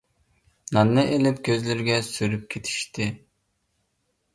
[0.77, 3.13] ناننى ئېلىپ كۆزلىرىگە سۈرۈپ كېتىشتى.